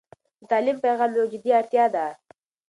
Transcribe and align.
د 0.39 0.43
تعلیم 0.51 0.77
پیغام 0.85 1.09
یو 1.17 1.25
جدي 1.33 1.51
اړتيا 1.59 1.85
ده. 1.95 2.05